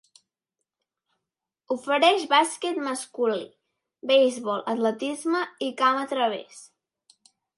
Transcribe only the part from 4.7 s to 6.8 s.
atletisme i camp a través.